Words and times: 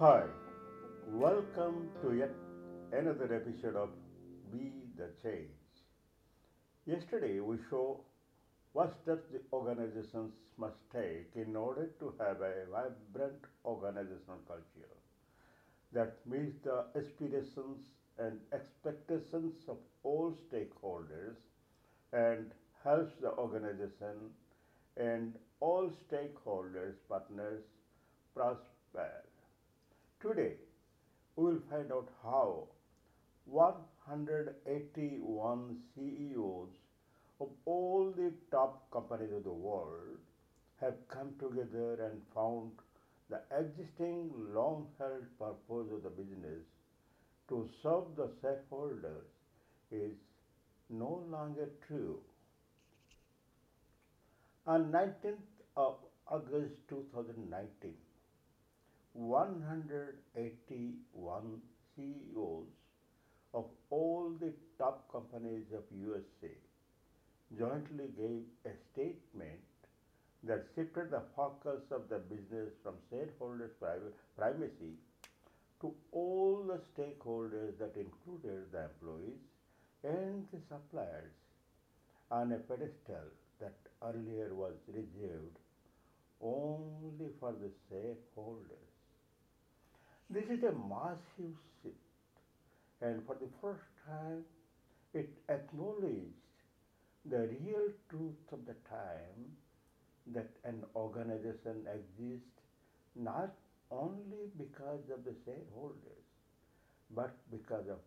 Hi, 0.00 0.22
welcome 1.08 1.88
to 2.02 2.14
yet 2.14 2.30
another 2.92 3.34
episode 3.34 3.74
of 3.74 3.88
Be 4.52 4.70
the 4.96 5.08
Change. 5.20 5.48
Yesterday 6.86 7.40
we 7.40 7.56
show 7.68 8.04
what 8.74 8.94
steps 9.02 9.24
the 9.32 9.40
organizations 9.52 10.34
must 10.56 10.76
take 10.92 11.32
in 11.34 11.56
order 11.56 11.90
to 11.98 12.14
have 12.20 12.42
a 12.42 12.66
vibrant 12.70 13.42
organizational 13.64 14.38
culture 14.46 14.94
that 15.90 16.14
meets 16.24 16.54
the 16.62 16.84
aspirations 16.94 17.80
and 18.20 18.38
expectations 18.52 19.64
of 19.66 19.78
all 20.04 20.32
stakeholders 20.46 21.38
and 22.12 22.52
helps 22.84 23.16
the 23.20 23.32
organization 23.32 24.30
and 24.96 25.34
all 25.58 25.90
stakeholders 25.90 26.94
partners 27.08 27.64
prosper. 28.32 29.24
Today 30.20 30.54
we 31.36 31.44
will 31.44 31.60
find 31.70 31.92
out 31.92 32.08
how 32.24 32.66
181 33.44 35.76
CEOs 35.94 36.70
of 37.40 37.48
all 37.64 38.12
the 38.16 38.32
top 38.50 38.90
companies 38.90 39.30
of 39.32 39.44
the 39.44 39.52
world 39.52 40.18
have 40.80 40.96
come 41.06 41.34
together 41.38 42.04
and 42.06 42.20
found 42.34 42.72
the 43.30 43.40
existing 43.56 44.32
long 44.52 44.88
held 44.98 45.38
purpose 45.38 45.92
of 45.92 46.02
the 46.02 46.10
business 46.10 46.64
to 47.48 47.68
serve 47.80 48.16
the 48.16 48.28
shareholders 48.40 49.30
is 49.92 50.16
no 50.90 51.22
longer 51.30 51.68
true. 51.86 52.18
On 54.66 54.90
19th 54.90 55.62
of 55.76 55.94
August 56.26 56.74
2019, 56.88 57.94
181 59.18 61.60
CEOs 61.96 62.68
of 63.52 63.64
all 63.90 64.30
the 64.40 64.52
top 64.78 65.10
companies 65.10 65.72
of 65.74 65.82
USA 65.90 66.54
jointly 67.58 68.06
gave 68.16 68.44
a 68.64 68.70
statement 68.92 69.58
that 70.44 70.64
shifted 70.76 71.10
the 71.10 71.22
focus 71.34 71.82
of 71.90 72.08
the 72.08 72.18
business 72.18 72.70
from 72.84 72.94
shareholders' 73.10 73.72
primacy 74.36 74.94
to 75.80 75.92
all 76.12 76.62
the 76.68 76.80
stakeholders 76.94 77.76
that 77.78 77.96
included 77.96 78.70
the 78.70 78.84
employees 78.84 79.40
and 80.04 80.46
the 80.52 80.60
suppliers 80.68 81.32
on 82.30 82.52
a 82.52 82.58
pedestal 82.58 83.32
that 83.58 83.74
earlier 84.02 84.54
was 84.54 84.74
reserved 84.86 85.58
only 86.40 87.30
for 87.40 87.52
the 87.52 87.70
shareholders. 87.88 88.97
This 90.30 90.44
is 90.44 90.62
a 90.62 90.72
massive 90.72 91.56
shift, 91.82 91.96
and 93.00 93.24
for 93.26 93.34
the 93.34 93.48
first 93.60 93.84
time, 94.06 94.44
it 95.14 95.30
acknowledged 95.48 96.34
the 97.24 97.48
real 97.48 97.88
truth 98.10 98.52
of 98.52 98.64
the 98.66 98.74
time 98.88 99.56
that 100.28 100.50
an 100.64 100.84
organization 100.96 101.86
exists 101.92 102.62
not 103.16 103.54
only 103.90 104.50
because 104.58 105.10
of 105.12 105.24
the 105.24 105.34
shareholders, 105.44 106.26
but 107.10 107.34
because 107.50 107.88
of 107.88 107.98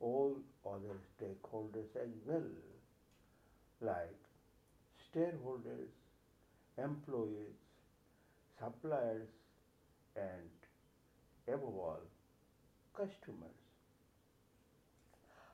all 0.00 0.36
other 0.66 0.98
stakeholders 1.16 1.94
as 1.96 2.10
well, 2.26 2.50
like 3.80 4.18
shareholders, 5.12 5.90
employees, 6.78 7.58
suppliers, 8.58 9.28
and 10.16 10.63
above 11.48 11.76
all, 11.76 12.00
customers. 12.94 13.56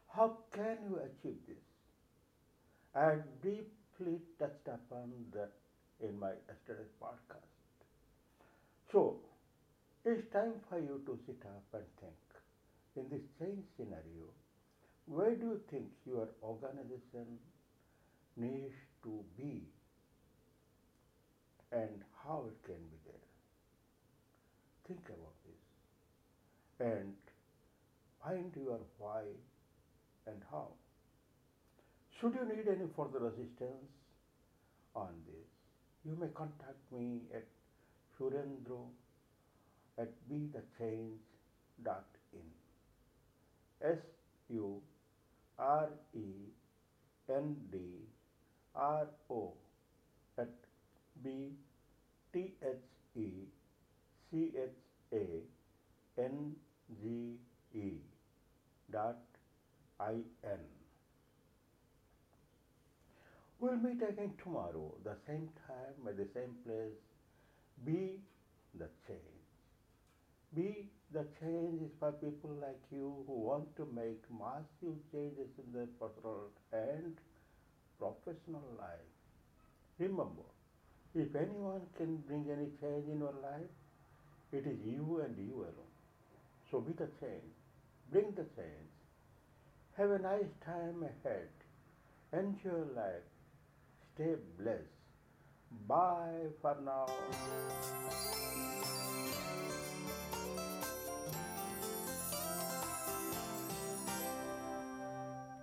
How 0.08 0.36
can 0.52 0.76
you 0.90 0.96
achieve 0.96 1.38
this? 1.48 1.56
I 2.94 3.16
briefly 3.40 4.20
touched 4.38 4.68
upon 4.68 5.12
that 5.32 5.52
in 6.00 6.18
my 6.18 6.32
yesterday's 6.48 6.92
podcast. 7.02 7.48
So, 8.92 9.20
it's 10.04 10.30
time 10.32 10.54
for 10.68 10.78
you 10.78 11.02
to 11.06 11.18
sit 11.26 11.42
up 11.46 11.64
and 11.74 11.84
think. 12.00 12.14
In 12.96 13.08
this 13.08 13.26
change 13.38 13.64
scenario, 13.76 14.28
where 15.06 15.34
do 15.34 15.46
you 15.46 15.60
think 15.70 15.86
your 16.06 16.28
organization 16.42 17.38
needs 18.36 18.74
to 19.02 19.24
be 19.36 19.68
and 21.72 22.02
how 22.22 22.44
it 22.48 22.64
can 22.64 22.78
be 22.90 22.98
there? 23.04 23.26
Think 24.86 25.08
about 25.08 25.29
and 26.80 27.14
find 28.24 28.52
your 28.56 28.80
why 28.98 29.22
and 30.26 30.42
how. 30.50 30.68
Should 32.20 32.34
you 32.34 32.44
need 32.56 32.68
any 32.68 32.88
further 32.96 33.26
assistance 33.28 33.90
on 34.94 35.08
this, 35.26 35.48
you 36.04 36.16
may 36.20 36.28
contact 36.34 36.80
me 36.92 37.22
at 37.34 37.44
surendro 38.18 38.88
at 39.98 40.08
bethechange.in. 40.30 41.18
S 43.82 43.98
U 44.48 44.82
R 45.58 45.88
E 46.14 46.26
N 47.28 47.56
D 47.72 47.78
R 48.74 49.06
O 49.30 49.52
at 50.38 50.48
B 51.22 51.52
T 52.32 52.52
H 52.62 52.76
E 53.16 53.28
C 54.30 54.52
H 54.54 54.70
A 55.12 56.20
N 56.20 56.56
G 57.02 57.36
E 57.74 57.92
dot 58.90 59.18
I 59.98 60.14
N. 60.44 60.64
We'll 63.60 63.76
meet 63.76 64.02
again 64.02 64.32
tomorrow, 64.42 64.94
the 65.04 65.16
same 65.26 65.48
time, 65.66 66.08
at 66.08 66.16
the 66.16 66.26
same 66.34 66.54
place. 66.64 66.96
Be 67.84 68.20
the 68.78 68.88
change. 69.06 69.44
Be 70.54 70.88
the 71.12 71.26
change 71.40 71.82
is 71.82 71.90
for 71.98 72.12
people 72.12 72.50
like 72.60 72.80
you 72.90 73.22
who 73.26 73.34
want 73.34 73.76
to 73.76 73.86
make 73.94 74.22
massive 74.30 74.96
changes 75.12 75.50
in 75.58 75.72
their 75.72 75.88
personal 76.00 76.48
and 76.72 77.16
professional 77.98 78.64
life. 78.78 79.12
Remember, 79.98 80.48
if 81.14 81.34
anyone 81.34 81.82
can 81.96 82.16
bring 82.26 82.46
any 82.50 82.68
change 82.80 83.06
in 83.12 83.18
your 83.18 83.34
life, 83.42 83.70
it 84.52 84.66
is 84.66 84.78
you 84.84 85.20
and 85.24 85.36
you 85.36 85.54
alone. 85.56 85.89
So 86.70 86.80
be 86.80 86.92
the 86.92 87.08
change. 87.20 87.52
Bring 88.12 88.30
the 88.36 88.44
change. 88.56 88.90
Have 89.96 90.10
a 90.10 90.18
nice 90.18 90.52
time 90.64 91.02
ahead. 91.02 91.48
Enjoy 92.32 92.84
life. 92.94 93.26
Stay 94.14 94.34
blessed. 94.58 95.00
Bye 95.86 96.46
for 96.60 96.76
now. 96.84 97.06